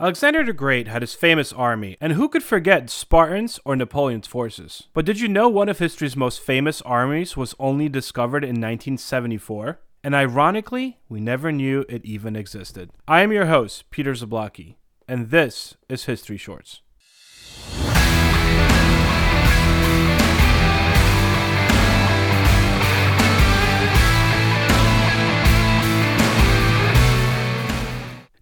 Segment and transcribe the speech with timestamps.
[0.00, 4.88] Alexander the Great had his famous army, and who could forget Spartans or Napoleon's forces?
[4.92, 9.78] But did you know one of history's most famous armies was only discovered in 1974?
[10.02, 12.90] And ironically, we never knew it even existed.
[13.06, 14.74] I am your host, Peter Zablocki,
[15.06, 16.82] and this is History Shorts.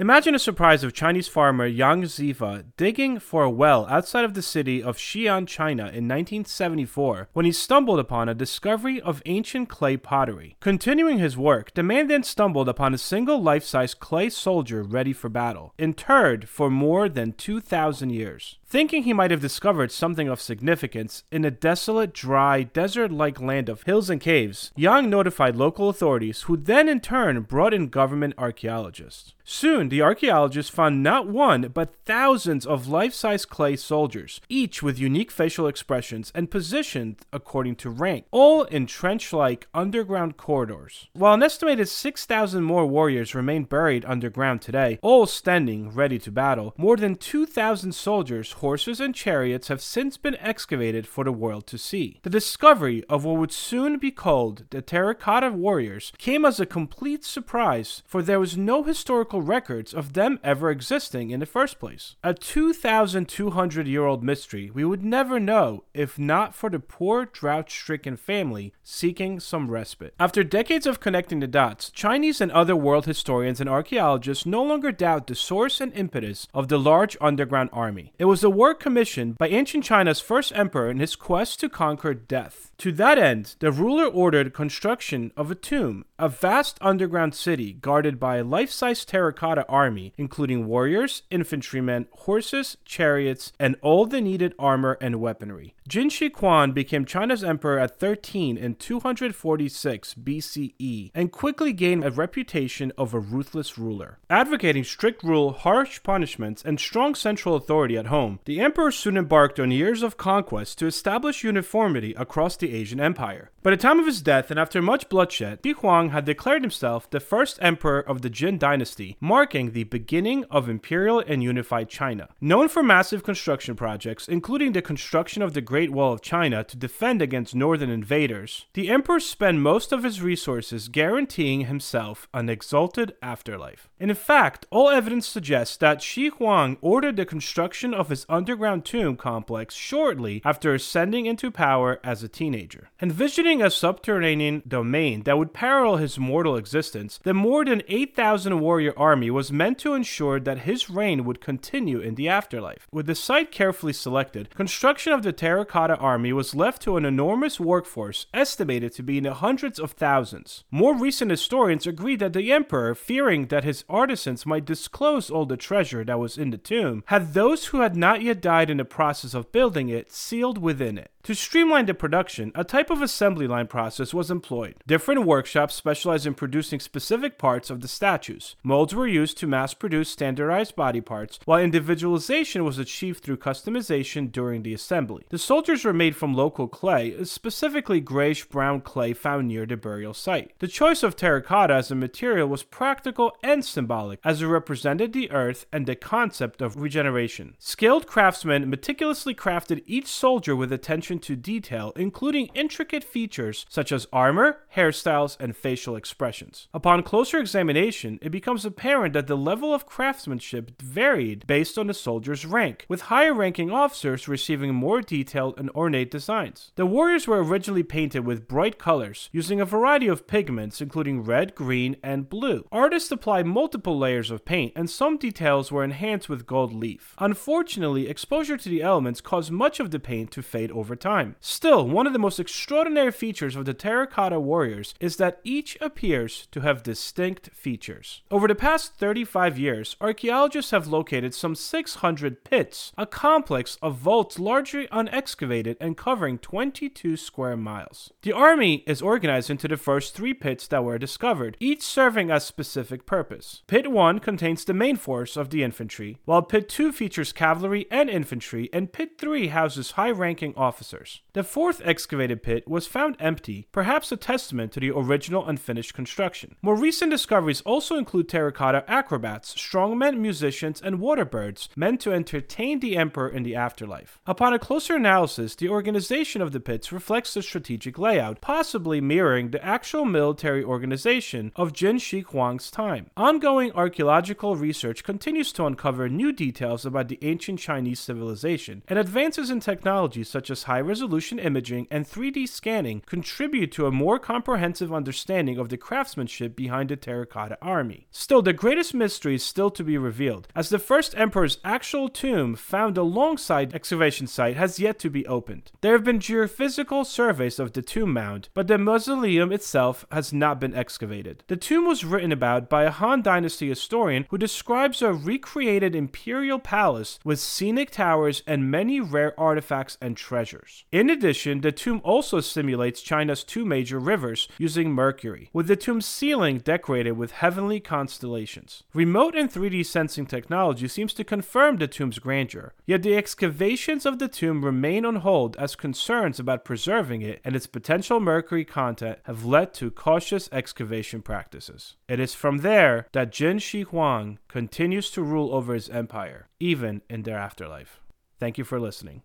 [0.00, 4.42] Imagine the surprise of Chinese farmer Yang Zifa digging for a well outside of the
[4.42, 9.96] city of Xi'an, China in 1974 when he stumbled upon a discovery of ancient clay
[9.96, 10.56] pottery.
[10.60, 15.28] Continuing his work, the man then stumbled upon a single life-size clay soldier ready for
[15.28, 18.60] battle, interred for more than 2,000 years.
[18.70, 23.70] Thinking he might have discovered something of significance in a desolate, dry, desert like land
[23.70, 28.34] of hills and caves, Yang notified local authorities, who then in turn brought in government
[28.36, 29.32] archaeologists.
[29.42, 34.98] Soon, the archaeologists found not one, but thousands of life size clay soldiers, each with
[34.98, 41.08] unique facial expressions and positioned according to rank, all in trench like underground corridors.
[41.14, 46.74] While an estimated 6,000 more warriors remain buried underground today, all standing ready to battle,
[46.76, 51.78] more than 2,000 soldiers horses, and chariots have since been excavated for the world to
[51.78, 52.20] see.
[52.22, 57.24] The discovery of what would soon be called the Terracotta Warriors came as a complete
[57.24, 62.16] surprise, for there was no historical records of them ever existing in the first place.
[62.22, 67.70] A 2,200 year old mystery we would never know if not for the poor drought
[67.70, 70.14] stricken family seeking some respite.
[70.18, 74.92] After decades of connecting the dots, Chinese and other world historians and archaeologists no longer
[74.92, 78.12] doubt the source and impetus of the large underground army.
[78.18, 82.14] It was the work commissioned by ancient China's first emperor in his quest to conquer
[82.14, 82.70] death.
[82.78, 88.20] To that end, the ruler ordered construction of a tomb, a vast underground city guarded
[88.20, 94.96] by a life-size terracotta army, including warriors, infantrymen, horses, chariots, and all the needed armor
[95.00, 95.74] and weaponry.
[95.88, 102.10] Qin Shi Huang became China's emperor at 13 in 246 BCE and quickly gained a
[102.10, 104.18] reputation of a ruthless ruler.
[104.28, 109.58] Advocating strict rule, harsh punishments, and strong central authority at home, the emperor soon embarked
[109.58, 113.50] on years of conquest to establish uniformity across the Asian Empire.
[113.62, 117.08] By the time of his death and after much bloodshed, Shi Huang had declared himself
[117.08, 122.28] the first emperor of the Qin dynasty, marking the beginning of imperial and unified China.
[122.42, 126.76] Known for massive construction projects, including the construction of the Great Wall of China to
[126.76, 133.14] defend against northern invaders, the emperor spent most of his resources guaranteeing himself an exalted
[133.22, 133.88] afterlife.
[134.00, 138.84] And in fact, all evidence suggests that Shi Huang ordered the construction of his underground
[138.84, 142.90] tomb complex shortly after ascending into power as a teenager.
[143.00, 148.94] Envisioning a subterranean domain that would parallel his mortal existence, the more than 8,000 warrior
[148.96, 152.88] army was meant to ensure that his reign would continue in the afterlife.
[152.90, 155.32] With the site carefully selected, construction of the
[155.68, 159.92] terracotta army was left to an enormous workforce estimated to be in the hundreds of
[159.92, 160.64] thousands.
[160.70, 165.58] More recent historians agree that the emperor, fearing that his artisans might disclose all the
[165.58, 168.84] treasure that was in the tomb, had those who had not yet died in the
[168.84, 171.10] process of building it sealed within it.
[171.24, 174.76] To streamline the production, a type of assembly line process was employed.
[174.86, 178.56] Different workshops specialized in producing specific parts of the statues.
[178.62, 184.32] Molds were used to mass produce standardized body parts, while individualization was achieved through customization
[184.32, 185.26] during the assembly.
[185.28, 190.14] The soldiers were made from local clay, specifically grayish brown clay found near the burial
[190.14, 190.52] site.
[190.60, 195.32] The choice of terracotta as a material was practical and symbolic, as it represented the
[195.32, 197.56] earth and the concept of regeneration.
[197.58, 204.06] Skilled craftsmen meticulously crafted each soldier with attention to detail, including intricate features such as
[204.12, 206.68] armor, hairstyles, and facial expressions.
[206.72, 211.94] Upon closer examination, it becomes apparent that the level of craftsmanship varied based on the
[211.94, 216.72] soldier's rank, with higher ranking officers receiving more detailed and ornate designs.
[216.76, 221.54] The warriors were originally painted with bright colors, using a variety of pigments including red,
[221.54, 222.66] green, and blue.
[222.72, 227.14] Artists applied multiple layers of paint, and some details were enhanced with gold leaf.
[227.18, 231.36] Unfortunately, exposure to the elements caused much of the paint to fade over time.
[231.40, 236.48] Still, one of the most extraordinary features of the terracotta warriors is that each appears
[236.50, 238.22] to have distinct features.
[238.30, 244.38] Over the past 35 years, archaeologists have located some 600 pits, a complex of vaults
[244.38, 248.14] largely unexcavated excavated and covering 22 square miles.
[248.22, 252.40] The army is organized into the first three pits that were discovered, each serving a
[252.40, 253.62] specific purpose.
[253.66, 258.08] Pit 1 contains the main force of the infantry, while Pit 2 features cavalry and
[258.08, 261.20] infantry, and Pit 3 houses high ranking officers.
[261.34, 266.56] The fourth excavated pit was found empty, perhaps a testament to the original unfinished construction.
[266.62, 272.80] More recent discoveries also include terracotta acrobats, strongmen, musicians, and water birds meant to entertain
[272.80, 274.20] the emperor in the afterlife.
[274.26, 279.50] Upon a closer analysis, the organization of the pits reflects the strategic layout, possibly mirroring
[279.50, 283.10] the actual military organization of Qin Shi Huang's time.
[283.16, 289.50] Ongoing archaeological research continues to uncover new details about the ancient Chinese civilization, and advances
[289.50, 294.92] in technology such as high resolution imaging and 3D scanning contribute to a more comprehensive
[294.92, 298.06] understanding of the craftsmanship behind the terracotta army.
[298.12, 302.54] Still, the greatest mystery is still to be revealed, as the first emperor's actual tomb
[302.54, 305.72] found alongside excavation site has yet to be opened.
[305.80, 310.60] There have been geophysical surveys of the tomb mound, but the mausoleum itself has not
[310.60, 311.44] been excavated.
[311.48, 316.58] The tomb was written about by a Han Dynasty historian who describes a recreated imperial
[316.58, 320.84] palace with scenic towers and many rare artifacts and treasures.
[320.92, 326.06] In addition, the tomb also simulates China's two major rivers using mercury, with the tomb's
[326.06, 328.82] ceiling decorated with heavenly constellations.
[328.94, 334.18] Remote and 3D sensing technology seems to confirm the tomb's grandeur, yet the excavations of
[334.18, 334.64] the tomb
[334.98, 339.72] remain on hold as concerns about preserving it and its potential mercury content have led
[339.72, 341.94] to cautious excavation practices.
[342.08, 347.02] It is from there that Qin Shi Huang continues to rule over his empire, even
[347.08, 348.00] in their afterlife.
[348.40, 349.22] Thank you for listening.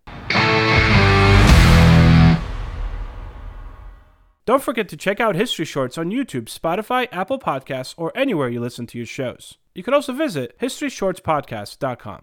[4.46, 8.60] Don't forget to check out History Shorts on YouTube, Spotify, Apple Podcasts, or anywhere you
[8.60, 9.58] listen to your shows.
[9.74, 12.22] You can also visit HistoryShortsPodcast.com.